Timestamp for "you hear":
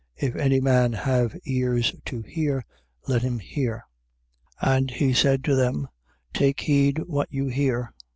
7.31-7.93